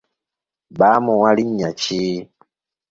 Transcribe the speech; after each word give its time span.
Baamuwa 0.79 1.29
linnya 1.37 1.71
ki? 1.81 2.01